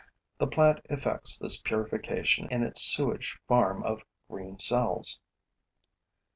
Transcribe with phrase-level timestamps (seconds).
[0.39, 5.21] The plant effects this purification in its sewage farm of green cells.